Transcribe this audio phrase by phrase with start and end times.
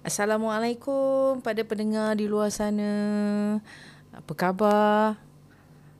[0.00, 2.88] Assalamualaikum pada pendengar di luar sana.
[4.16, 5.20] Apa khabar?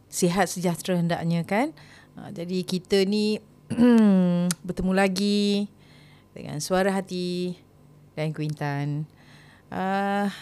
[0.09, 1.77] Sihat sejahtera hendaknya kan?
[2.17, 3.45] Uh, jadi kita ni
[4.65, 5.69] bertemu lagi
[6.33, 7.61] dengan suara hati
[8.17, 9.05] dan Quintan.
[9.69, 10.33] Uh,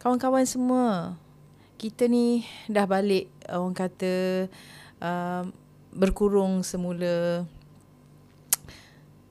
[0.00, 1.20] kawan-kawan semua,
[1.76, 4.48] kita ni dah balik orang kata
[5.04, 5.44] uh,
[5.92, 7.44] berkurung semula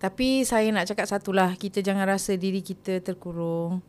[0.04, 3.80] tapi saya nak cakap satulah, kita jangan rasa diri kita terkurung.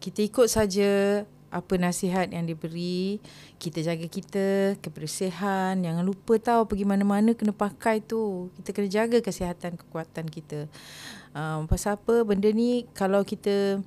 [0.00, 3.20] Kita ikut saja apa nasihat yang diberi.
[3.60, 5.76] Kita jaga kita, kebersihan.
[5.76, 8.48] Jangan lupa tahu pergi mana-mana kena pakai tu.
[8.56, 10.72] Kita kena jaga kesihatan, kekuatan kita.
[11.36, 13.84] Um, pasal apa benda ni kalau kita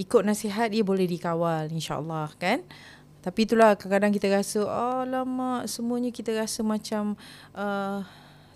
[0.00, 2.64] ikut nasihat dia boleh dikawal insyaAllah kan.
[3.20, 7.20] Tapi itulah kadang-kadang kita rasa, oh lama semuanya kita rasa macam...
[7.52, 8.00] Uh,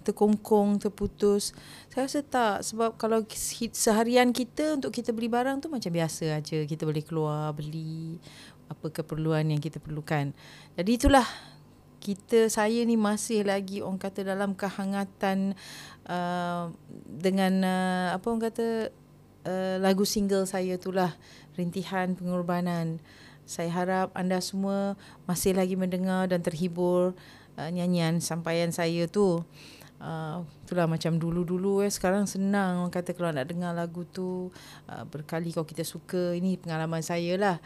[0.07, 1.51] terkongkong, terputus.
[1.91, 3.27] Saya rasa tak sebab kalau
[3.75, 6.63] seharian kita untuk kita beli barang tu macam biasa aja.
[6.63, 8.23] Kita boleh keluar beli
[8.71, 10.31] apa keperluan yang kita perlukan.
[10.79, 11.27] Jadi itulah
[12.07, 15.59] kita saya ni masih lagi orang kata dalam kehangatan
[16.07, 16.71] uh,
[17.03, 18.95] dengan uh, apa orang kata
[19.43, 21.15] uh, lagu single saya itulah
[21.59, 23.03] rintihan pengorbanan.
[23.47, 27.15] Saya harap anda semua masih lagi mendengar dan terhibur
[27.59, 29.43] uh, nyanyian sampaian saya tu.
[29.97, 32.85] Uh, itulah macam dulu-dulu eh sekarang senang.
[32.85, 34.53] Orang kata kalau nak dengar lagu tu
[34.93, 37.57] uh, berkali kalau kita suka ini pengalaman saya lah.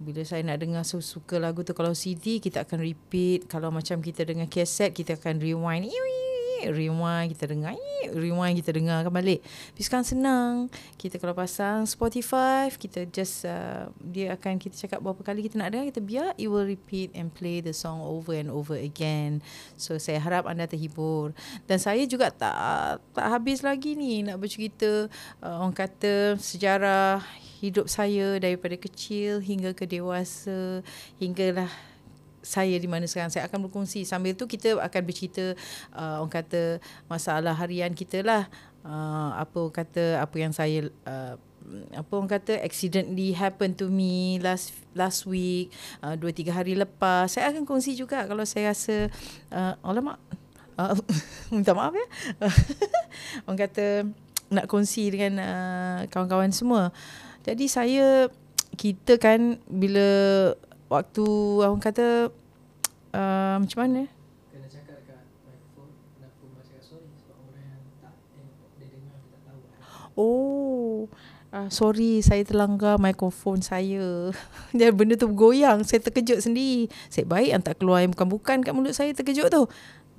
[0.00, 3.50] Bila saya nak dengar suka lagu tu kalau CD kita akan repeat.
[3.50, 5.90] Kalau macam kita dengar kaset kita akan rewind
[6.68, 7.72] rewind kita dengar
[8.12, 9.40] rewind kita dengar kan balik.
[9.74, 10.52] Tapi sekarang senang.
[10.98, 15.70] Kita kalau pasang Spotify kita just uh, dia akan kita cakap berapa kali kita nak
[15.72, 19.44] dengar kita biar it will repeat and play the song over and over again.
[19.78, 21.32] So saya harap anda terhibur.
[21.70, 25.06] Dan saya juga tak tak habis lagi ni nak bercerita
[25.42, 27.22] uh, orang kata sejarah
[27.60, 30.80] hidup saya daripada kecil hingga ke dewasa
[31.20, 31.68] hinggalah
[32.40, 33.32] saya di mana sekarang.
[33.32, 34.04] Saya akan berkongsi.
[34.08, 35.54] Sambil tu kita akan bercerita
[35.94, 38.48] uh, orang kata masalah harian kita lah.
[38.80, 41.36] Uh, apa kata apa yang saya uh,
[41.92, 45.68] apa orang kata accidentally happen to me last last week
[46.00, 47.28] uh, dua tiga hari lepas.
[47.30, 49.12] Saya akan kongsi juga kalau saya rasa
[49.52, 50.16] uh, alamak
[50.80, 50.96] uh,
[51.54, 52.06] minta maaf ya.
[53.46, 54.08] Orang kata
[54.50, 56.90] nak kongsi dengan uh, kawan-kawan semua.
[57.46, 58.28] Jadi saya
[58.76, 60.08] kita kan bila
[60.90, 61.24] waktu
[61.62, 62.34] orang kata
[63.16, 64.02] uh, macam mana?
[64.50, 69.30] Kena cakap dekat mikrofon kenapa macam sorry sebab orang yang tak tengok dia dengar dia
[69.30, 69.60] tak tahu.
[70.18, 70.98] Oh.
[71.50, 74.30] Uh, sorry saya terlanggar mikrofon saya
[74.78, 78.70] Dan benda tu bergoyang Saya terkejut sendiri Saya baik yang tak keluar yang bukan-bukan kat
[78.70, 79.66] mulut saya terkejut tu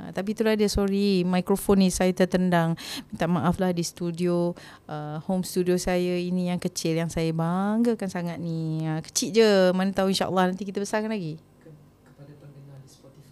[0.01, 2.73] uh, Tapi itulah dia sorry Mikrofon ni saya tertendang.
[3.13, 4.57] Minta maaf lah di studio
[4.89, 8.81] uh, Home studio saya ini yang kecil Yang saya banggakan sangat ni.
[8.81, 11.37] Uh, Kecil je Mana tahu insyaAllah nanti kita besarkan lagi.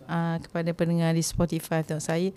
[0.09, 1.85] Uh, kepada pendengar di Spotify.
[1.85, 2.33] Tengok saya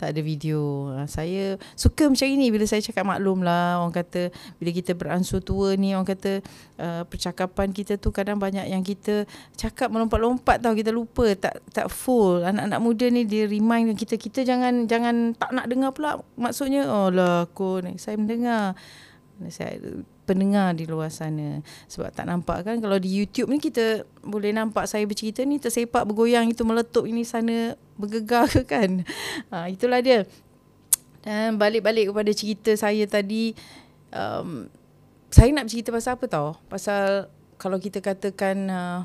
[0.00, 0.88] tak ada video.
[0.96, 3.84] Uh, saya suka macam ini bila saya cakap maklum lah.
[3.84, 6.40] Orang kata bila kita beransur tua ni orang kata
[6.80, 9.28] uh, percakapan kita tu kadang banyak yang kita
[9.60, 12.40] cakap melompat-lompat tau kita lupa tak tak full.
[12.40, 16.16] Anak-anak muda ni dia remind kita kita jangan jangan tak nak dengar pula.
[16.40, 18.72] Maksudnya oh lah aku saya mendengar.
[19.52, 19.76] Saya
[20.30, 21.58] pendengar di luar sana.
[21.90, 26.06] Sebab tak nampak kan kalau di YouTube ni kita boleh nampak saya bercerita ni tersepak
[26.06, 29.02] bergoyang itu meletup ini sana bergegar ke kan?
[29.50, 30.22] Ha, itulah dia.
[31.26, 33.58] Dan balik-balik kepada cerita saya tadi
[34.14, 34.70] um,
[35.34, 36.48] saya nak bercerita pasal apa tau?
[36.70, 37.26] Pasal
[37.58, 39.04] kalau kita katakan uh,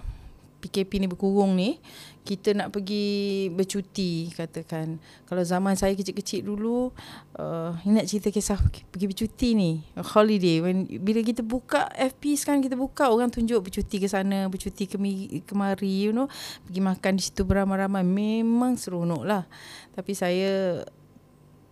[0.65, 1.77] PKP ni berkurung ni
[2.25, 4.97] kita nak pergi bercuti katakan.
[5.29, 6.89] Kalau zaman saya kecil-kecil dulu
[7.37, 8.57] uh, nak cerita kisah
[8.89, 10.57] pergi bercuti ni holiday.
[10.65, 14.97] When bila kita buka FP sekarang kita buka orang tunjuk bercuti ke sana bercuti ke
[15.45, 16.25] kemari you know.
[16.65, 18.01] Pergi makan di situ beramai-ramai.
[18.01, 19.45] Memang seronok lah.
[19.93, 20.81] Tapi saya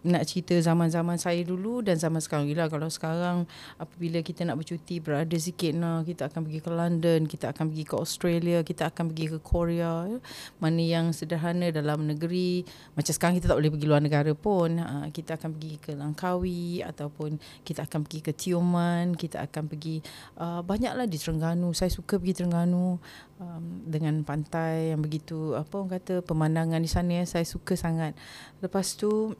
[0.03, 2.51] nak cerita zaman-zaman saya dulu dan zaman sekarang.
[2.51, 3.47] Gila kalau sekarang
[3.79, 7.83] apabila kita nak bercuti berada sikit nah kita akan pergi ke London kita akan pergi
[7.87, 10.19] ke Australia kita akan pergi ke Korea ya.
[10.59, 12.67] mana yang sederhana dalam negeri.
[12.93, 14.77] Macam sekarang kita tak boleh pergi luar negara pun.
[14.77, 20.03] Ha, kita akan pergi ke Langkawi ataupun kita akan pergi ke Tioman kita akan pergi
[20.37, 21.71] uh, banyaklah di Terengganu.
[21.71, 22.99] Saya suka pergi Terengganu
[23.39, 28.17] um, dengan pantai yang begitu apa orang kata pemandangan di sana ya, saya suka sangat.
[28.59, 29.31] Lepas tu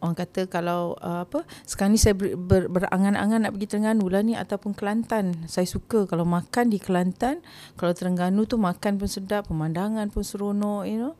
[0.00, 4.22] orang kata kalau uh, apa sekarang ni saya ber, ber, berangan-angan nak pergi Terengganu lah
[4.24, 7.40] ni ataupun Kelantan saya suka kalau makan di Kelantan
[7.80, 11.14] kalau Terengganu tu makan pun sedap pemandangan pun seronok you know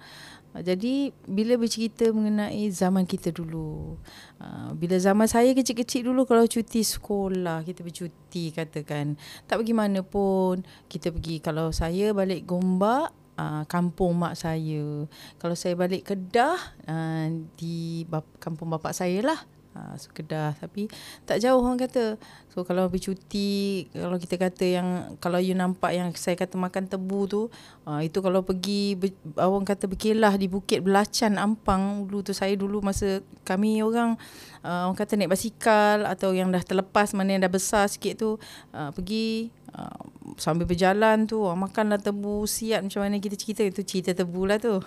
[0.57, 4.01] Uh, jadi bila bercerita mengenai zaman kita dulu.
[4.41, 9.21] Uh, bila zaman saya kecil-kecil dulu kalau cuti sekolah, kita bercuti katakan.
[9.45, 15.05] Tak pergi mana pun, kita pergi kalau saya balik Gombak Uh, kampung mak saya.
[15.37, 16.57] Kalau saya balik Kedah
[16.89, 17.29] uh,
[17.61, 19.37] di bap- kampung bapak saya lah.
[19.77, 20.89] Ha, so Kedah tapi
[21.29, 22.17] tak jauh orang kata.
[22.49, 24.89] So kalau bercuti kalau kita kata yang
[25.21, 27.53] kalau you nampak yang saya kata makan tebu tu
[27.85, 32.57] uh, itu kalau pergi ber, orang kata berkelah di Bukit Belacan Ampang dulu tu saya
[32.57, 34.17] dulu masa kami orang
[34.65, 38.41] uh, orang kata naik basikal atau yang dah terlepas mana yang dah besar sikit tu
[38.73, 44.11] uh, pergi uh, sambil berjalan tu makanlah tebu siap macam mana kita cerita itu cerita
[44.11, 44.83] tebu lah tu.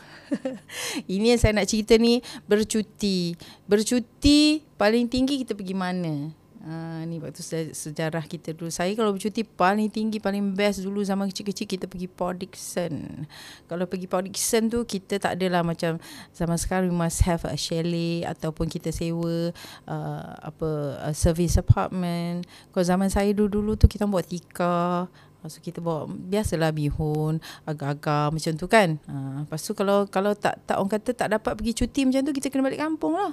[1.14, 3.34] Ini yang saya nak cerita ni bercuti.
[3.64, 6.36] Bercuti paling tinggi kita pergi mana?
[6.60, 7.40] Ha, ni waktu
[7.72, 8.68] sejarah kita dulu.
[8.68, 13.24] Saya kalau bercuti paling tinggi, paling best dulu zaman kecil-kecil kita pergi Port Dickson.
[13.64, 15.96] Kalau pergi Port Dickson tu kita tak adalah macam
[16.36, 19.56] zaman sekarang we must have a chalet ataupun kita sewa
[19.88, 22.44] uh, apa service apartment.
[22.76, 25.08] Kalau zaman saya dulu-dulu tu kita buat tika.
[25.48, 29.00] So kita bawa biasalah bihun, agak-agak macam tu kan.
[29.08, 32.34] Ha, lepas tu kalau kalau tak tak orang kata tak dapat pergi cuti macam tu
[32.36, 33.32] kita kena balik kampung lah.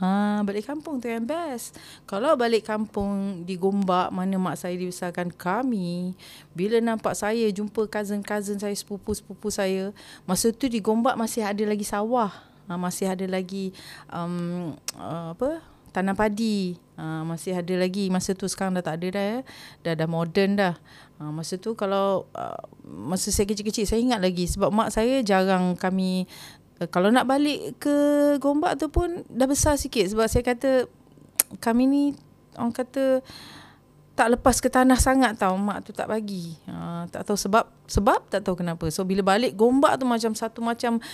[0.00, 1.76] Ha, balik kampung tu yang best.
[2.08, 6.16] Kalau balik kampung di Gombak mana mak saya dibesarkan kami,
[6.56, 9.92] bila nampak saya jumpa cousin-cousin saya, sepupu-sepupu saya,
[10.24, 12.32] masa tu di Gombak masih ada lagi sawah.
[12.70, 13.76] Ha, masih ada lagi
[14.08, 15.60] um, uh, apa?
[15.90, 16.78] tanam padi.
[16.96, 19.38] Ha, masih ada lagi masa tu sekarang dah tak ada dah ya.
[19.84, 20.74] Dah dah moden dah.
[21.20, 25.76] Ha, masa tu kalau uh, masa saya kecil-kecil saya ingat lagi sebab mak saya jarang
[25.76, 26.24] kami
[26.80, 27.94] Eh, kalau nak balik ke
[28.40, 30.88] Gombak tu pun dah besar sikit sebab saya kata
[31.64, 32.04] kami ni
[32.56, 33.20] orang kata
[34.16, 36.56] tak lepas ke tanah sangat tau mak tu tak bagi.
[36.68, 38.88] Ha, tak tahu sebab sebab tak tahu kenapa.
[38.88, 41.04] So bila balik Gombak tu macam satu macam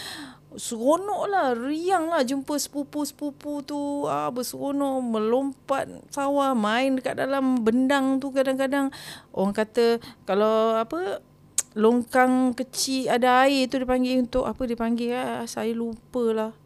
[0.57, 8.19] seronok lah, riang lah jumpa sepupu-sepupu tu ah, berseronok, melompat sawah, main dekat dalam bendang
[8.19, 8.89] tu kadang-kadang.
[9.37, 11.21] Orang kata kalau apa
[11.77, 16.57] longkang kecil ada air tu dipanggil untuk apa dipanggil ah saya lupalah.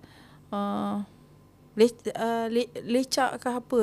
[0.50, 1.02] Uh,
[1.78, 3.82] le, uh, le, lecak ke apa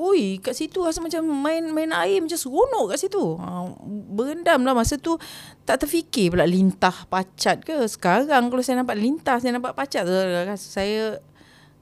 [0.00, 3.36] Ui, kat situ rasa macam main main air macam seronok kat situ.
[3.36, 5.20] Ha, berendam lah masa tu
[5.68, 7.84] tak terfikir pula lintah pacat ke.
[7.84, 10.12] Sekarang kalau saya nampak lintah, saya nampak pacat tu.
[10.56, 11.20] Saya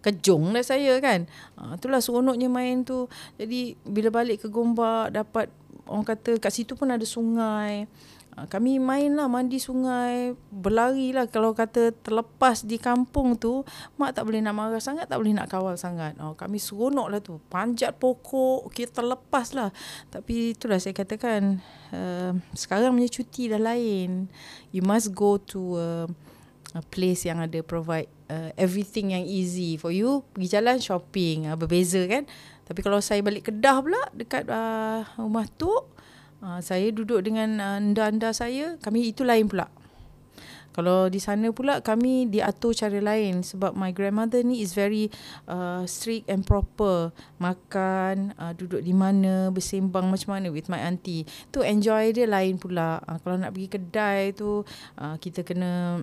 [0.02, 1.30] kejung lah saya kan.
[1.62, 3.06] Ha, itulah seronoknya main tu.
[3.38, 5.46] Jadi bila balik ke Gombak dapat
[5.86, 7.86] orang kata kat situ pun ada sungai.
[8.38, 13.66] Ah, kami main lah mandi sungai, berlari lah kalau kata terlepas di kampung tu,
[13.98, 16.14] mak tak boleh nak marah sangat, tak boleh nak kawal sangat.
[16.22, 19.74] Oh, kami seronok lah tu, panjat pokok, kita terlepas lah.
[20.14, 21.58] Tapi itulah saya katakan,
[21.90, 24.30] uh, sekarang punya cuti dah lain.
[24.70, 25.90] You must go to a,
[26.78, 30.22] a place yang ada provide uh, everything yang easy for you.
[30.30, 32.22] Pergi jalan shopping, uh, berbeza kan.
[32.70, 35.74] Tapi kalau saya balik Kedah pula, dekat uh, rumah tu,
[36.38, 39.66] Uh, saya duduk dengan uh, anda-anda saya, kami itu lain pula.
[40.78, 45.10] Kalau di sana pula kami diatur cara lain sebab my grandmother ni is very
[45.50, 47.10] uh, strict and proper.
[47.42, 51.26] Makan, uh, duduk di mana, bersembang macam mana with my auntie.
[51.50, 53.02] Tu enjoy dia lain pula.
[53.10, 54.62] Uh, kalau nak pergi kedai tu,
[55.02, 56.02] uh, kita kena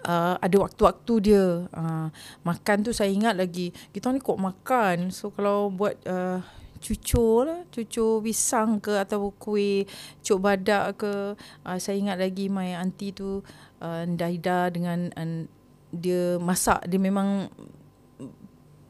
[0.00, 2.08] Uh, ada waktu-waktu dia uh,
[2.40, 6.40] makan tu saya ingat lagi kita ni kok makan so kalau buat uh,
[6.80, 9.84] cucur lah cucur pisang ke atau kuih
[10.24, 11.36] cuk badak ke.
[11.60, 13.44] Uh, saya ingat lagi my auntie tu
[13.84, 15.44] uh, Daida dengan uh,
[15.92, 17.52] dia masak dia memang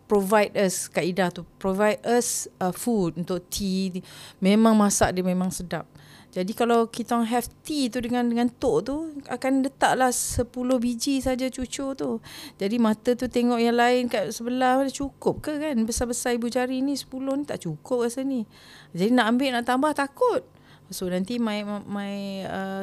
[0.06, 4.02] provide us Kak Ida tu provide us uh, food untuk tea.
[4.38, 5.89] Memang masak dia memang sedap
[6.30, 8.96] jadi kalau kita have tea tu dengan dengan tok tu
[9.26, 10.46] akan letaklah 10
[10.78, 12.22] biji saja cucu tu.
[12.54, 15.74] Jadi mata tu tengok yang lain kat sebelah cukup ke kan?
[15.82, 18.46] Besar-besar ibu jari ni 10 ni tak cukup rasa ni.
[18.94, 20.46] Jadi nak ambil nak tambah takut.
[20.90, 22.14] So nanti my my
[22.46, 22.82] uh,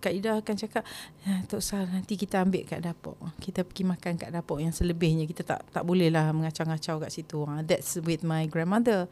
[0.00, 0.84] Kak Ida akan cakap
[1.24, 3.16] ya, tak usah nanti kita ambil kat dapur.
[3.40, 7.48] Kita pergi makan kat dapur yang selebihnya kita tak tak boleh lah mengacau-ngacau kat situ.
[7.48, 9.08] Uh, that's with my grandmother.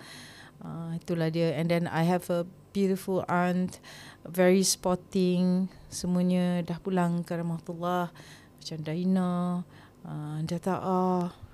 [0.61, 3.79] Uh, itulah dia and then I have a beautiful aunt,
[4.27, 8.15] very sporting, semuanya dah pulang ke rahmatullah.
[8.61, 9.65] Macam Daina,
[10.05, 10.77] uh, Data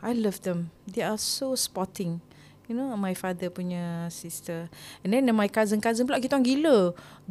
[0.03, 0.71] I love them.
[0.87, 2.21] They are so sporting.
[2.67, 4.67] You know, my father punya sister.
[5.07, 6.79] And then my cousin-cousin pula kita orang gila.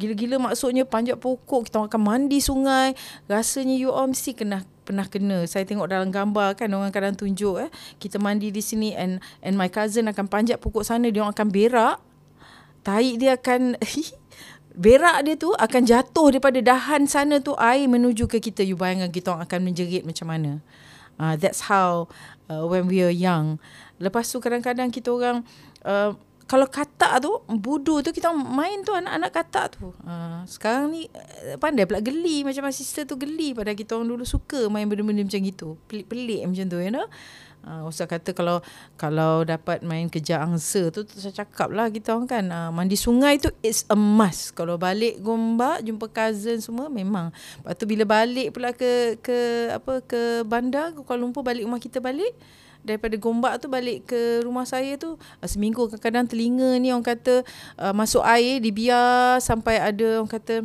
[0.00, 2.96] Gila-gila maksudnya panjat pokok, kita orang akan mandi sungai.
[3.28, 5.44] Rasanya you all mesti kena pernah kena.
[5.44, 7.70] Saya tengok dalam gambar kan orang kadang tunjuk eh.
[8.00, 11.52] Kita mandi di sini and and my cousin akan panjat pokok sana, dia orang akan
[11.52, 12.00] berak
[12.86, 13.74] tahi dia akan
[14.86, 18.62] berak dia tu akan jatuh daripada dahan sana tu air menuju ke kita.
[18.62, 20.62] You bayangkan kita akan menjerit macam mana.
[21.16, 22.06] Uh, that's how
[22.52, 23.58] uh, when we are young.
[23.98, 25.42] Lepas tu kadang-kadang kita orang
[25.82, 26.12] uh,
[26.46, 29.90] kalau katak tu budu tu kita main tu anak-anak katak tu.
[30.04, 34.12] Uh, sekarang ni uh, pandai pula geli macam my sister tu geli pada kita orang
[34.12, 35.80] dulu suka main benda-benda macam gitu.
[35.88, 37.08] Pelik-pelik macam tu you know.
[37.66, 38.62] Uh, usah kata kalau
[38.94, 42.44] kalau dapat main kejar angsa tu saya cakap lah kita orang kan.
[42.46, 44.54] Uh, mandi sungai tu it's a must.
[44.54, 47.34] Kalau balik gombak jumpa cousin semua memang.
[47.34, 51.82] Lepas tu bila balik pula ke ke apa ke bandar ke Kuala Lumpur balik rumah
[51.82, 52.30] kita balik
[52.86, 57.42] daripada Gombak tu balik ke rumah saya tu uh, seminggu kadang-kadang telinga ni orang kata
[57.82, 60.62] uh, masuk air dibiar sampai ada orang kata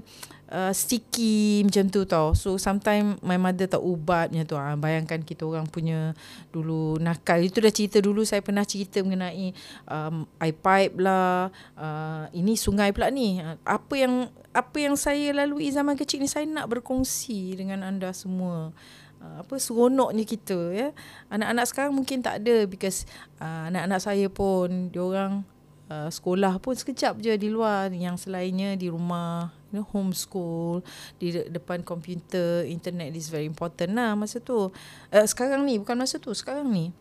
[0.52, 2.36] uh, sticky macam tu tau.
[2.36, 4.60] So sometimes my mother tak ubatnya tu.
[4.60, 6.14] Uh, bayangkan kita orang punya
[6.52, 7.40] dulu nakal.
[7.42, 9.56] Itu dah cerita dulu saya pernah cerita mengenai
[9.88, 11.50] um, air pipe lah.
[11.80, 13.40] Uh, ini sungai pula ni.
[13.40, 18.12] Uh, apa yang apa yang saya lalui zaman kecil ni saya nak berkongsi dengan anda
[18.12, 18.76] semua.
[19.22, 20.90] Ah, apa seronoknya kita ya
[21.30, 23.06] anak-anak sekarang mungkin tak ada because
[23.38, 25.46] uh, anak-anak saya pun dia orang
[25.94, 30.84] uh, sekolah pun sekejap je di luar yang selainnya di rumah you know homeschool
[31.16, 34.70] di de- depan komputer internet is very important lah masa tu.
[35.10, 36.92] Uh, sekarang ni bukan masa tu sekarang ni.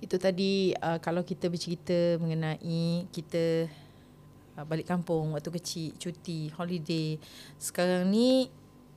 [0.00, 3.68] Itu tadi uh, kalau kita bercerita mengenai kita
[4.56, 7.20] uh, balik kampung waktu kecil cuti holiday.
[7.60, 8.48] Sekarang ni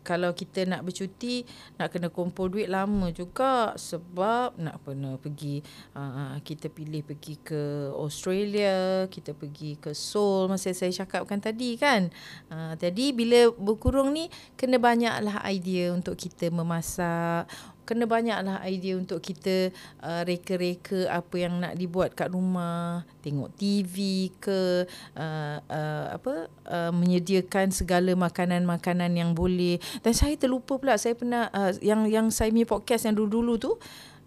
[0.08, 1.44] kalau kita nak bercuti
[1.76, 5.60] nak kena kumpul duit lama juga sebab nak pernah pergi
[6.00, 12.08] uh, kita pilih pergi ke Australia kita pergi ke Seoul masa saya cakapkan tadi kan.
[12.48, 17.52] Uh, jadi bila berkurung ni kena banyaklah idea untuk kita memasak
[17.88, 19.72] kena banyaklah idea untuk kita
[20.03, 24.84] uh, reka-reka apa yang nak dibuat kat rumah tengok TV ke
[25.15, 29.79] uh, uh, apa uh, menyediakan segala makanan-makanan yang boleh.
[30.03, 33.72] Dan saya terlupa pula saya pernah uh, yang yang saya punya podcast yang dulu-dulu tu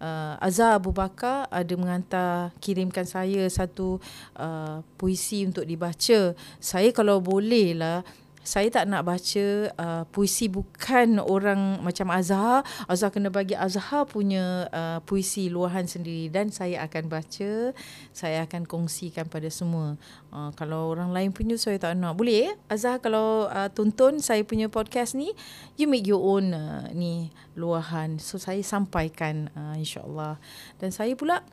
[0.01, 4.01] uh, Azhar Abu Bakar ada mengantar kirimkan saya satu
[4.35, 6.33] uh, puisi untuk dibaca.
[6.57, 8.01] Saya kalau boleh lah
[8.41, 9.45] saya tak nak baca
[9.77, 12.65] uh, puisi bukan orang macam Azhar.
[12.89, 17.73] Azhar kena bagi Azhar punya uh, puisi luahan sendiri dan saya akan baca,
[18.09, 19.93] saya akan kongsikan pada semua.
[20.33, 22.17] Uh, kalau orang lain punya saya tak nak.
[22.17, 22.51] Boleh ya?
[22.65, 25.29] Azhar kalau uh, tonton saya punya podcast ni,
[25.77, 28.17] you make your own uh, ni luahan.
[28.17, 30.41] So saya sampaikan uh, insya-Allah.
[30.81, 31.45] Dan saya pula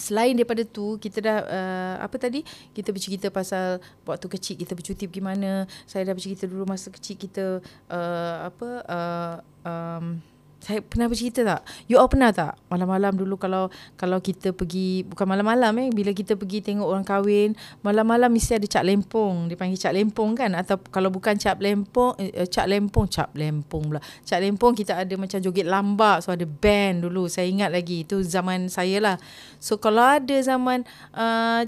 [0.00, 2.40] Selain daripada tu kita dah uh, apa tadi?
[2.72, 3.78] Kita bercerita pasal
[4.08, 5.68] waktu kecil kita bercuti pergi mana.
[5.84, 7.60] Saya dah bercerita dulu masa kecil kita
[7.92, 9.36] uh, apa uh,
[9.68, 10.18] um,
[10.60, 11.64] saya pernah bercerita tak?
[11.88, 12.60] You all pernah tak?
[12.68, 17.56] Malam-malam dulu kalau kalau kita pergi bukan malam-malam eh bila kita pergi tengok orang kahwin,
[17.80, 19.48] malam-malam mesti ada cap lempong.
[19.48, 24.00] Dipanggil cap lempong kan atau kalau bukan cap lempong eh, cap lempong, cap lempong pula.
[24.28, 27.24] Cap lempong kita ada macam joget lambak, so ada band dulu.
[27.32, 29.16] Saya ingat lagi itu zaman saya lah.
[29.64, 30.84] So kalau ada zaman
[31.16, 31.64] uh,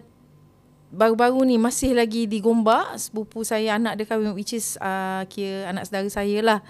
[0.93, 5.73] baru-baru ni masih lagi di Gombak, sepupu saya anak dia kahwin which is uh, kira
[5.73, 6.61] anak saudara saya lah.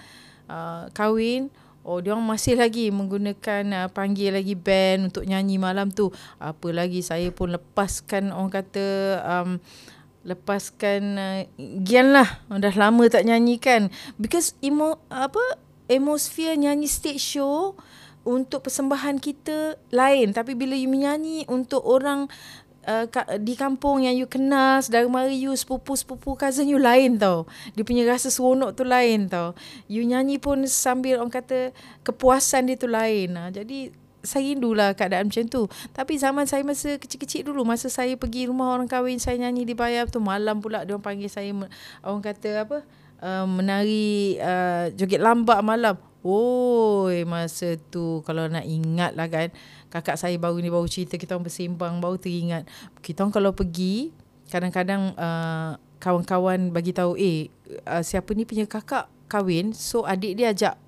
[0.47, 1.51] Uh, kahwin
[1.83, 6.15] Oh, dia orang masih lagi menggunakan uh, panggil lagi band untuk nyanyi malam tu.
[6.39, 8.87] Apa lagi saya pun lepaskan orang kata
[9.27, 9.59] um,
[10.23, 11.39] lepaskan uh,
[11.83, 12.39] gian lah.
[12.47, 13.91] Dah lama tak nyanyikan.
[14.15, 15.43] Because emo, apa
[15.91, 17.75] atmosphere nyanyi stage show
[18.23, 20.31] untuk persembahan kita lain.
[20.31, 22.31] Tapi bila you menyanyi untuk orang
[22.87, 23.05] uh,
[23.39, 27.47] di kampung yang you kenal, saudara mara you, sepupu-sepupu cousin you lain tau.
[27.75, 29.57] Dia punya rasa seronok tu lain tau.
[29.87, 31.71] You nyanyi pun sambil orang kata
[32.03, 33.35] kepuasan dia tu lain.
[33.35, 33.91] Uh, jadi
[34.23, 35.67] saya rindulah keadaan macam tu.
[35.91, 40.07] Tapi zaman saya masa kecil-kecil dulu, masa saya pergi rumah orang kahwin, saya nyanyi dibayar
[40.07, 41.51] tu malam pula dia orang panggil saya
[41.99, 42.77] orang kata apa?
[43.23, 45.99] Uh, menari uh, joget lambak malam.
[46.23, 49.51] Oi, masa tu kalau nak ingat lah kan
[49.93, 52.65] kakak saya baru ni baru cerita kita orang bersembang baru teringat.
[53.05, 54.09] Kita orang kalau pergi
[54.49, 57.53] kadang-kadang uh, kawan-kawan bagi tahu eh
[57.85, 59.77] uh, siapa ni punya kakak kahwin?
[59.77, 60.81] So adik dia ajak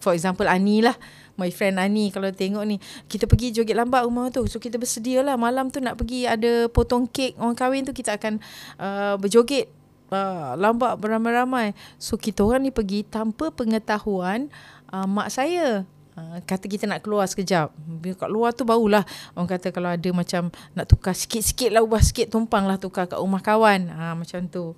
[0.00, 0.96] for example Ani lah
[1.36, 2.80] my friend Ani kalau tengok ni.
[3.12, 4.48] Kita pergi joget lambat rumah tu.
[4.48, 5.36] So kita bersedia lah.
[5.36, 8.40] Malam tu nak pergi ada potong kek orang kahwin tu kita akan
[8.80, 9.68] uh, berjoget
[10.08, 11.76] uh, lambat beramai-ramai.
[12.00, 14.48] So kita orang ni pergi tanpa pengetahuan
[14.92, 15.84] uh, mak saya
[16.20, 17.72] Ah, kata kita nak keluar sekejap.
[18.20, 19.00] Kat luar tu barulah
[19.32, 23.16] orang kata kalau ada macam nak tukar sikit-sikit lah ubah sikit tumpang lah tukar kat
[23.16, 23.88] rumah kawan.
[23.88, 24.76] Ha, macam tu.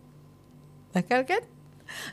[0.94, 1.42] Nakal kan?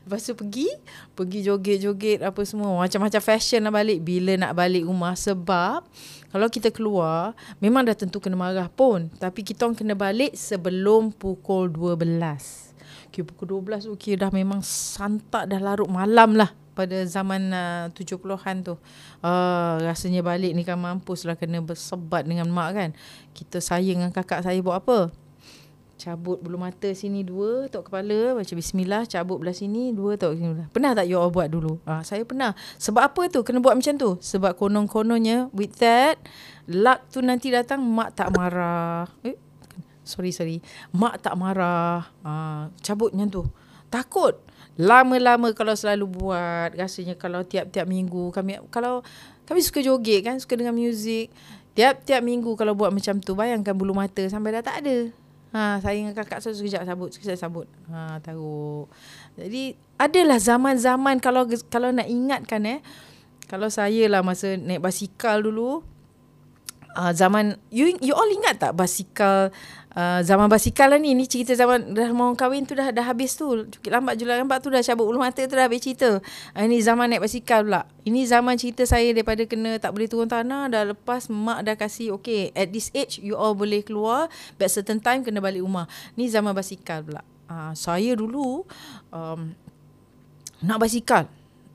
[0.03, 0.67] Lepas tu pergi,
[1.13, 2.81] pergi joget-joget apa semua.
[2.81, 5.13] Macam-macam fashion lah balik bila nak balik rumah.
[5.13, 5.85] Sebab
[6.33, 9.13] kalau kita keluar, memang dah tentu kena marah pun.
[9.21, 12.09] Tapi kita orang kena balik sebelum pukul 12.
[13.13, 18.55] Okay, pukul 12 okay, dah memang santak dah larut malam lah pada zaman uh, 70-an
[18.63, 18.79] tu.
[19.19, 22.89] Uh, rasanya balik ni kan mampus lah kena bersebat dengan mak kan.
[23.35, 25.11] Kita sayang dengan kakak saya buat apa?
[25.99, 30.71] cabut bulu mata sini dua tok kepala baca bismillah cabut belah sini dua tok bismillah
[30.71, 31.83] pernah tak you all buat dulu?
[31.83, 32.55] Ah saya pernah.
[32.79, 33.43] Sebab apa tu?
[33.43, 34.15] Kena buat macam tu?
[34.15, 36.15] Sebab konon-kononnya with that
[36.71, 39.11] luck tu nanti datang mak tak marah.
[39.27, 39.35] Eh
[40.07, 40.63] sorry sorry.
[40.95, 42.07] Mak tak marah.
[42.23, 43.43] Ah cabut macam tu.
[43.91, 44.39] Takut
[44.79, 49.03] lama-lama kalau selalu buat rasanya kalau tiap-tiap minggu kami kalau
[49.43, 51.27] kami suka joget kan suka dengan muzik
[51.75, 55.11] tiap-tiap minggu kalau buat macam tu bayangkan bulu mata sampai dah tak ada
[55.49, 57.67] Ha, saya dengan kakak saya sekejap sabut, sekejap sabut.
[57.89, 58.85] Ha, taruh.
[59.33, 62.79] Jadi, adalah zaman-zaman kalau kalau nak ingatkan eh.
[63.49, 65.81] Kalau saya lah masa naik basikal dulu.
[66.97, 69.53] Uh, zaman, you you all ingat tak basikal
[69.89, 73.33] Uh, zaman basikal lah ni ni cerita zaman dah mau kahwin tu dah dah habis
[73.33, 73.65] tu.
[73.73, 76.21] Cukup lambat jual lambat tu dah cabut ulu mata tu dah habis cerita.
[76.53, 77.89] Uh, ini zaman naik basikal pula.
[78.05, 82.13] Ini zaman cerita saya daripada kena tak boleh turun tanah dah lepas mak dah kasih
[82.13, 84.29] okay at this age you all boleh keluar
[84.61, 85.89] but certain time kena balik rumah.
[86.13, 87.25] Ni zaman basikal pula.
[87.49, 88.69] Uh, saya dulu
[89.09, 89.57] um,
[90.61, 91.25] nak basikal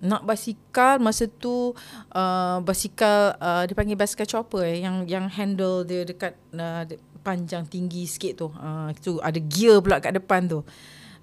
[0.03, 1.73] nak basikal masa tu
[2.13, 6.85] uh, basikal uh, dipanggil basikal chopper eh, yang yang handle dia dekat uh,
[7.25, 8.49] panjang tinggi sikit tu.
[8.53, 10.61] Uh, tu ada gear pula kat depan tu.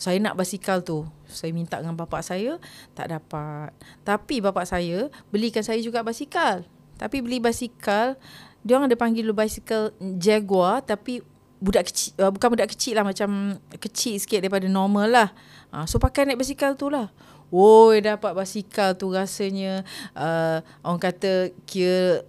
[0.02, 1.06] Saya nak basikal tu.
[1.30, 2.58] Saya minta dengan bapak saya,
[2.98, 3.70] tak dapat.
[4.02, 6.66] Tapi bapak saya belikan saya juga basikal.
[6.98, 8.18] Tapi beli basikal,
[8.66, 11.22] dia orang ada panggil lu basikal Jaguar tapi
[11.62, 15.30] budak kecil uh, bukan budak kecil lah macam kecil sikit daripada normal lah.
[15.70, 17.14] Uh, so pakai naik basikal tu lah.
[17.52, 19.84] Woi dapat basikal tu rasanya
[20.16, 22.24] uh, orang kata kira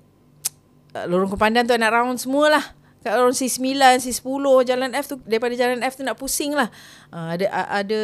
[0.98, 2.64] uh, lorong kepandan tu nak round semua lah.
[3.02, 6.70] Kat orang C9, C10 jalan F tu daripada jalan F tu nak pusing lah.
[7.10, 8.02] Uh, ada ada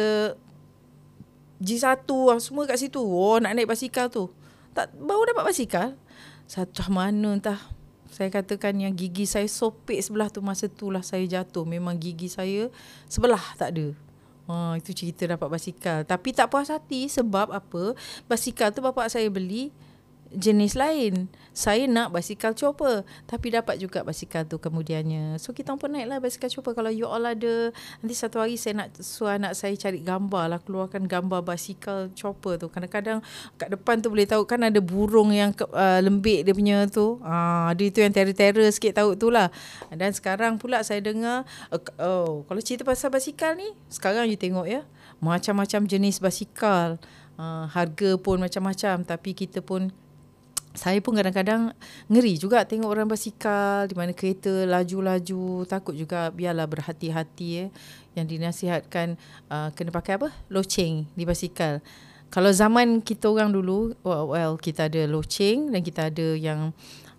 [1.59, 3.03] G1 lah semua kat situ.
[3.03, 4.31] Oh nak naik basikal tu.
[4.71, 5.99] Tak baru dapat basikal.
[6.47, 7.59] Satu mana entah.
[8.09, 11.67] Saya katakan yang gigi saya sopek sebelah tu masa tu lah saya jatuh.
[11.67, 12.71] Memang gigi saya
[13.11, 14.08] sebelah tak ada.
[14.49, 16.01] Ha, itu cerita dapat basikal.
[16.09, 17.93] Tapi tak puas hati sebab apa?
[18.25, 19.69] Basikal tu bapak saya beli
[20.29, 21.25] jenis lain.
[21.49, 25.41] Saya nak basikal chopper tapi dapat juga basikal tu kemudiannya.
[25.41, 28.95] So kita pun naiklah basikal chopper kalau you all ada nanti satu hari saya nak
[29.01, 32.69] suruh anak saya cari gambar lah keluarkan gambar basikal chopper tu.
[32.69, 33.25] Kadang-kadang
[33.57, 37.17] kat depan tu boleh tahu kan ada burung yang uh, lembik dia punya tu.
[37.25, 39.49] Ah uh, ada itu yang terror-terror sikit tahu tu lah.
[39.89, 44.69] Dan sekarang pula saya dengar uh, oh kalau cerita pasal basikal ni sekarang you tengok
[44.69, 44.85] ya
[45.19, 47.01] macam-macam jenis basikal.
[47.39, 49.95] Uh, harga pun macam-macam tapi kita pun
[50.77, 51.73] saya pun kadang-kadang
[52.07, 57.69] ngeri juga tengok orang basikal di mana kereta laju-laju takut juga biarlah berhati-hati eh
[58.13, 59.17] yang dinasihatkan
[59.49, 60.29] uh, kena pakai apa?
[60.51, 61.81] Loceng di basikal.
[62.29, 66.69] Kalau zaman kita orang dulu well, well kita ada loceng dan kita ada yang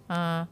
[0.06, 0.46] uh,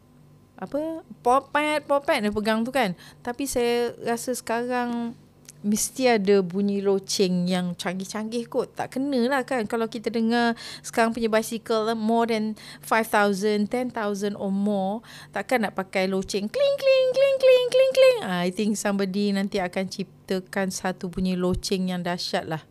[0.59, 2.99] apa popet popet dia pegang tu kan.
[3.23, 5.15] Tapi saya rasa sekarang
[5.59, 8.79] mesti ada bunyi loceng yang canggih-canggih kot.
[8.79, 10.55] Tak kena lah kan kalau kita dengar
[10.87, 12.55] sekarang punya bicycle more than
[12.87, 15.03] 5,000, 10,000 or more.
[15.35, 18.19] Takkan nak pakai loceng kling, kling, kling, kling, kling, kling.
[18.23, 22.63] Uh, I think somebody nanti akan ciptakan satu bunyi loceng yang dahsyat lah.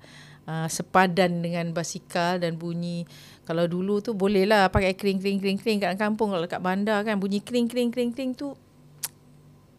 [0.47, 3.03] Uh, sepadan dengan basikal dan bunyi
[3.43, 7.03] kalau dulu tu boleh lah pakai kling kling kling kling kat kampung kalau kat bandar
[7.03, 8.55] kan bunyi kling kling kling kling tu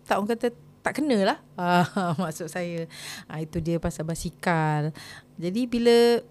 [0.04, 2.88] tak orang kata tak kena lah uh, maksud saya
[3.28, 4.88] uh, itu dia pasal basikal.
[5.36, 6.24] Jadi bila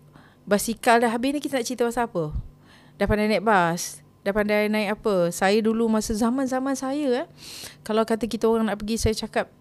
[0.50, 2.34] basikal dah habis ni kita nak cerita pasal apa?
[2.98, 4.02] Dah pandai naik bas?
[4.26, 5.30] Dah pandai naik apa?
[5.30, 7.28] Saya dulu masa zaman-zaman saya eh,
[7.86, 9.54] kalau kata kita orang nak pergi saya cakap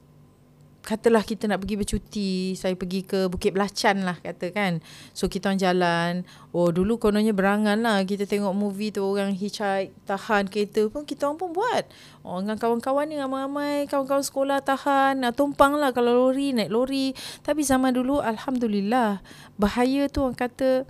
[0.87, 4.79] katalah kita nak pergi bercuti, saya pergi ke Bukit Belacan lah kata kan.
[5.11, 6.11] So kita orang jalan,
[6.55, 11.27] oh dulu kononnya berangan lah kita tengok movie tu orang hitchhike, tahan kereta pun kita
[11.27, 11.91] orang pun buat.
[12.23, 17.11] Oh dengan kawan-kawan ni ramai-ramai, kawan-kawan sekolah tahan, nah, tumpang lah kalau lori, naik lori.
[17.43, 19.19] Tapi zaman dulu Alhamdulillah,
[19.59, 20.87] bahaya tu orang kata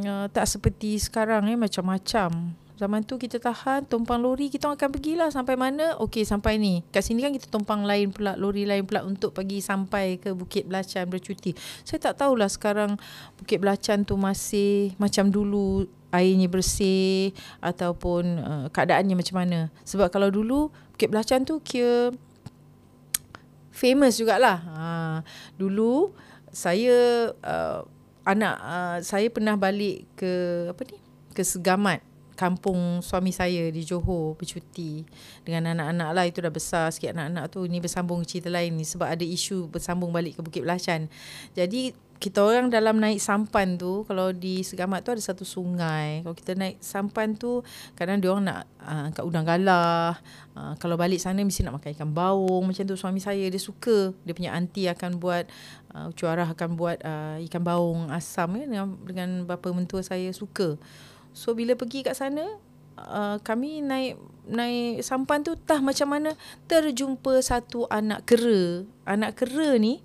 [0.00, 2.56] uh, tak seperti sekarang eh, macam-macam.
[2.76, 5.96] Zaman tu kita tahan tumpang lori kita akan pergilah sampai mana?
[5.96, 6.84] Okey sampai ni.
[6.92, 10.68] Kat sini kan kita tumpang lain pula lori lain pula untuk pergi sampai ke Bukit
[10.68, 11.56] Belacan bercuti.
[11.88, 13.00] Saya tak tahulah sekarang
[13.40, 17.32] Bukit Belacan tu masih macam dulu airnya bersih
[17.64, 19.72] ataupun uh, keadaannya macam mana.
[19.88, 22.12] Sebab kalau dulu Bukit Belacan tu kira
[23.72, 24.60] famous jugalah.
[24.60, 24.84] Ha,
[25.56, 26.12] dulu
[26.52, 27.88] saya uh,
[28.28, 30.32] anak uh, saya pernah balik ke
[30.68, 31.00] apa ni?
[31.32, 32.04] Ke Segamat
[32.36, 35.02] kampung suami saya di Johor bercuti
[35.42, 36.24] dengan anak-anak lah.
[36.28, 37.16] Itu dah besar sikit.
[37.16, 41.08] Anak-anak tu ni bersambung cerita lain ni sebab ada isu bersambung balik ke Bukit Belacan.
[41.56, 46.24] Jadi kita orang dalam naik sampan tu kalau di Segamat tu ada satu sungai.
[46.24, 47.60] Kalau kita naik sampan tu
[47.92, 50.16] kadang dia orang nak uh, angkat udang galah.
[50.56, 54.16] Uh, kalau balik sana mesti nak makan ikan baung macam tu suami saya dia suka.
[54.24, 55.44] Dia punya aunty akan buat
[55.92, 60.80] uh, cuarah akan buat uh, ikan baung asam ya, dengan, dengan bapa mentua saya suka
[61.36, 62.48] so bila pergi kat sana
[62.96, 66.30] uh, kami naik naik sampan tu tah macam mana
[66.70, 68.86] terjumpa satu anak kera.
[69.06, 70.00] Anak kera ni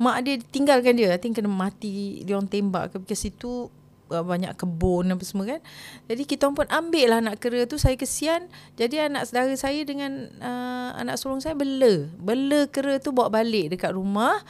[0.00, 1.12] mak dia tinggalkan dia.
[1.12, 3.68] I think kena mati dia orang tembak ke ke situ
[4.08, 5.60] uh, banyak kebun apa semua kan.
[6.08, 7.76] Jadi kita pun ambil lah anak kera tu.
[7.76, 8.48] Saya kesian.
[8.80, 12.08] Jadi anak saudara saya dengan uh, anak sulung saya bela.
[12.16, 14.40] Bela kera tu bawa balik dekat rumah.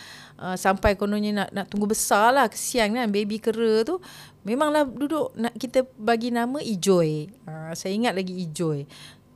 [0.42, 2.46] Uh, sampai kononnya nak nak tunggu besar lah.
[2.46, 3.98] Kesian kan baby kera tu
[4.42, 8.86] memanglah duduk nak kita bagi nama Ijoy uh, saya ingat lagi Ijoy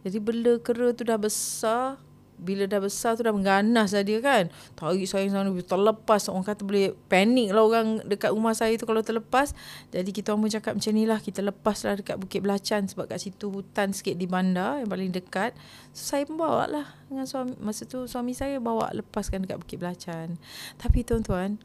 [0.07, 1.99] jadi bela kera tu dah besar
[2.37, 4.53] bila dah besar tu dah mengganas lah dia kan.
[4.77, 6.29] Tarik saya sana terlepas.
[6.29, 9.57] Orang kata boleh panik lah orang dekat rumah saya tu kalau terlepas.
[9.91, 11.19] Jadi kita orang pun cakap macam ni lah.
[11.19, 15.11] Kita lepas lah dekat Bukit Belacan sebab kat situ hutan sikit di bandar yang paling
[15.11, 15.57] dekat.
[15.97, 17.57] So saya pun bawa lah dengan suami.
[17.59, 20.37] Masa tu suami saya bawa lepaskan dekat Bukit Belacan.
[20.77, 21.57] Tapi tuan-tuan,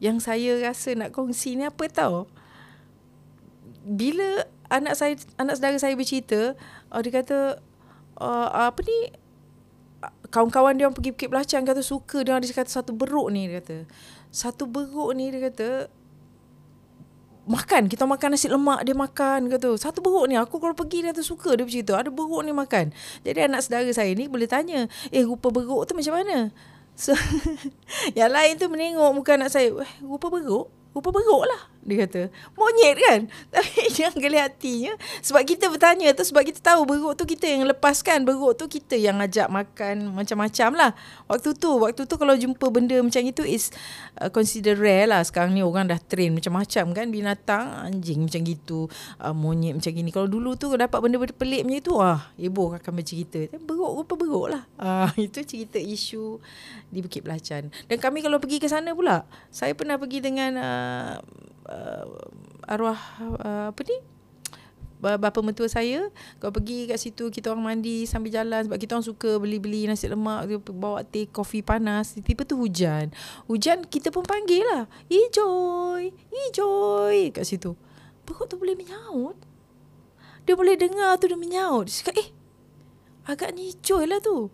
[0.00, 2.24] yang saya rasa nak kongsi ni apa tau?
[3.80, 6.54] Bila anak saya anak saudara saya bercerita,
[6.92, 7.58] oh, dia kata,
[8.20, 8.98] uh, apa ni,
[10.30, 13.60] kawan-kawan dia orang pergi Bukit Belacan kata suka dia ada kata satu beruk ni dia
[13.60, 13.84] kata.
[14.30, 15.90] Satu beruk ni dia kata
[17.50, 19.74] makan kita makan nasi lemak dia makan kata.
[19.76, 21.98] Satu beruk ni aku kalau pergi dia tu suka dia bercerita.
[21.98, 22.94] Ada beruk ni makan.
[23.26, 26.54] Jadi anak saudara saya ni boleh tanya eh rupa beruk tu macam mana?
[26.94, 27.12] So
[28.18, 32.20] yang lain tu menengok muka anak saya eh rupa beruk rupa beruk lah dia kata.
[32.54, 33.20] Monyet kan?
[33.54, 34.92] Tapi jangan geli hatinya.
[35.24, 38.28] Sebab kita bertanya tu sebab kita tahu beruk tu kita yang lepaskan.
[38.28, 40.90] Beruk tu kita yang ajak makan macam-macam lah.
[41.26, 43.72] Waktu tu waktu tu kalau jumpa benda macam itu is
[44.20, 45.24] uh, consider rare lah.
[45.24, 47.64] Sekarang ni orang dah train macam-macam kan binatang.
[47.90, 48.86] Anjing macam gitu
[49.18, 50.10] uh, monyet macam gini.
[50.12, 53.40] Kalau dulu tu dapat benda-benda pelik macam itu ah ibu akan bercerita.
[53.56, 54.62] Beruk rupa beruk lah.
[54.76, 56.36] Uh, itu cerita isu
[56.92, 57.72] di Bukit Belacan.
[57.88, 60.79] Dan kami kalau pergi ke sana pula saya pernah pergi dengan uh,
[61.68, 62.04] uh,
[62.66, 63.00] arwah
[63.42, 63.98] uh, apa ni?
[65.00, 69.08] Bapa mentua saya kalau pergi kat situ kita orang mandi sambil jalan sebab kita orang
[69.08, 70.44] suka beli-beli nasi lemak
[70.76, 72.12] bawa teh kopi panas.
[72.20, 73.08] Tiba-tiba tu hujan.
[73.48, 76.12] Hujan kita pun panggil lah ijoy
[76.52, 77.72] ijoy kat situ.
[78.28, 79.40] Perut tu boleh menyaut
[80.44, 82.28] dia boleh dengar tu dia menyaut dia cakap eh
[83.24, 84.52] agaknya ijoy lah tu.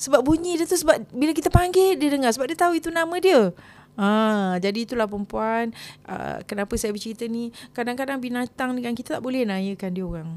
[0.00, 2.32] Sebab bunyi dia tu sebab bila kita panggil dia dengar.
[2.32, 3.52] Sebab dia tahu itu nama dia
[3.92, 5.76] Ah, jadi itulah perempuan
[6.08, 10.30] uh, kenapa saya bercerita ni kadang-kadang binatang dengan kita tak boleh nayakan dia orang.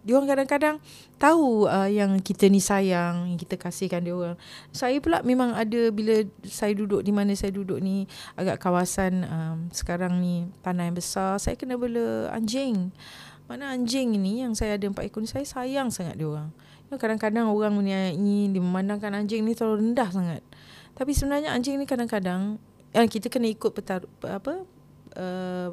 [0.00, 0.76] Dia orang kadang-kadang
[1.20, 4.38] tahu uh, yang kita ni sayang, yang kita kasihkan dia orang.
[4.70, 8.06] Saya pula memang ada bila saya duduk di mana saya duduk ni
[8.38, 12.94] agak kawasan um, sekarang ni tanah yang besar, saya kena bela anjing.
[13.50, 16.54] Mana anjing ini yang saya ada empat ekor ni saya sayang sangat dia orang.
[16.94, 20.42] Kadang-kadang orang menyanyi, dia memandangkan anjing ni terlalu rendah sangat.
[20.94, 24.66] Tapi sebenarnya anjing ni kadang-kadang yang kita kena ikut petar, apa
[25.14, 25.68] uh,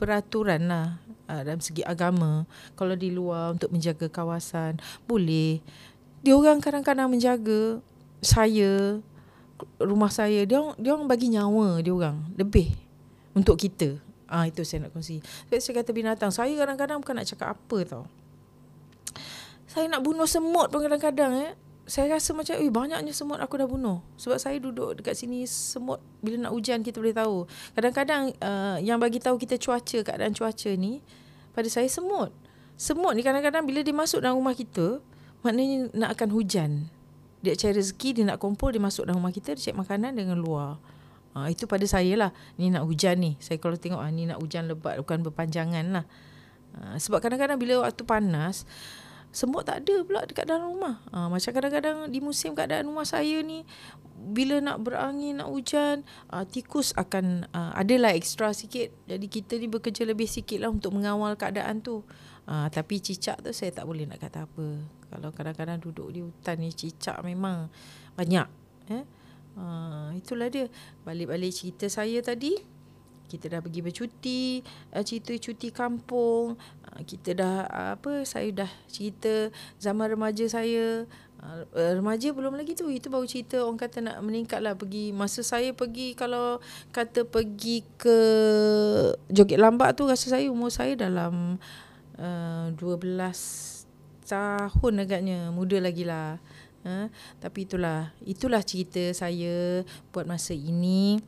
[0.00, 0.96] peraturan lah
[1.28, 2.48] uh, dalam segi agama.
[2.78, 5.60] Kalau di luar untuk menjaga kawasan boleh.
[6.18, 7.78] Dia orang kadang-kadang menjaga
[8.18, 8.98] saya
[9.78, 12.74] rumah saya dia orang, dia orang bagi nyawa dia orang lebih
[13.34, 13.98] untuk kita.
[14.26, 15.22] Ah itu saya nak kongsi.
[15.48, 18.04] Saya, saya kata binatang saya kadang-kadang bukan nak cakap apa tau.
[19.68, 21.52] Saya nak bunuh semut pun kadang-kadang eh
[21.88, 24.04] saya rasa macam eh banyaknya semut aku dah bunuh.
[24.20, 27.48] Sebab saya duduk dekat sini semut bila nak hujan kita boleh tahu.
[27.72, 31.00] Kadang-kadang uh, yang bagi tahu kita cuaca keadaan cuaca ni
[31.56, 32.28] pada saya semut.
[32.76, 35.00] Semut ni kadang-kadang bila dia masuk dalam rumah kita
[35.40, 36.70] maknanya nak akan hujan.
[37.40, 40.36] Dia cari rezeki dia nak kumpul dia masuk dalam rumah kita dia cari makanan dengan
[40.36, 40.76] luar.
[41.32, 42.30] Uh, itu pada saya lah.
[42.60, 43.40] Ni nak hujan ni.
[43.40, 46.04] Saya kalau tengok ah, ni nak hujan lebat bukan berpanjangan lah.
[46.76, 48.68] Uh, sebab kadang-kadang bila waktu panas
[49.28, 51.00] semut tak ada pula dekat dalam rumah.
[51.12, 53.62] Ha, macam kadang-kadang di musim keadaan rumah saya ni
[54.18, 56.02] bila nak berangin nak hujan
[56.34, 58.90] uh, tikus akan uh, adalah ekstra sikit.
[59.06, 62.02] Jadi kita ni bekerja lebih sikit lah untuk mengawal keadaan tu.
[62.48, 64.66] Uh, tapi cicak tu saya tak boleh nak kata apa.
[65.08, 67.68] Kalau kadang-kadang duduk di hutan ni cicak memang
[68.16, 68.48] banyak.
[68.90, 69.04] Eh?
[69.54, 70.66] Uh, itulah dia.
[71.06, 72.77] Balik-balik cerita saya tadi
[73.28, 74.40] kita dah pergi bercuti
[74.96, 81.04] uh, cerita cuti kampung uh, kita dah uh, apa saya dah cerita zaman remaja saya.
[81.38, 85.46] Uh, remaja belum lagi tu itu baru cerita orang kata nak meningkat lah pergi masa
[85.46, 86.58] saya pergi kalau
[86.90, 88.18] kata pergi ke
[89.30, 91.62] joget lambat tu rasa saya umur saya dalam
[92.18, 93.22] uh, 12
[94.26, 96.42] tahun agaknya muda lagi lah.
[96.82, 97.06] Uh,
[97.38, 101.22] tapi itulah itulah cerita saya buat masa ini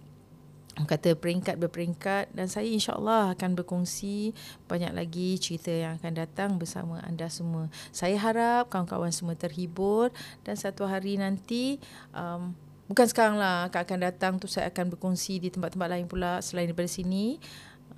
[0.84, 4.36] kata peringkat berperingkat dan saya insyaAllah akan berkongsi
[4.68, 7.72] banyak lagi cerita yang akan datang bersama anda semua.
[7.90, 10.12] Saya harap kawan-kawan semua terhibur
[10.44, 11.80] dan satu hari nanti
[12.12, 12.52] um,
[12.90, 16.90] bukan sekarang lah akan datang tu saya akan berkongsi di tempat-tempat lain pula selain daripada
[16.90, 17.38] sini.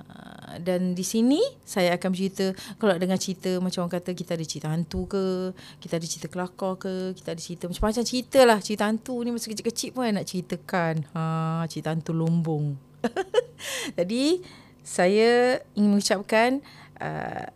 [0.08, 4.44] Ah, dan di sini saya akan bercerita kalau dengar cerita macam orang kata kita ada
[4.46, 5.24] cerita hantu ke
[5.82, 8.58] kita ada cerita kelakar ke kita ada cerita macam-macam cerita lah.
[8.58, 10.94] Cerita hantu ni masa kecil-kecil pun nak ceritakan.
[11.14, 11.22] Ha,
[11.70, 12.74] cerita hantu lombong
[13.98, 14.42] jadi
[14.82, 16.58] saya ingin mengucapkan
[16.98, 17.46] uh,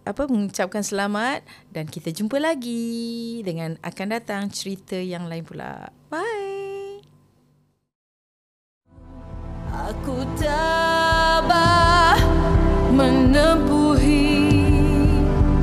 [0.00, 5.92] apa mengucapkan selamat dan kita jumpa lagi dengan akan datang cerita yang lain pula.
[6.08, 7.04] Bye.
[9.70, 11.09] Aku tak
[12.92, 14.36] menempuhi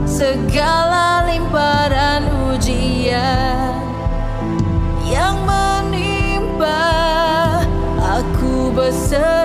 [0.03, 3.77] segala limparan ujian
[5.05, 6.83] yang menimpa
[8.01, 9.36] aku berserah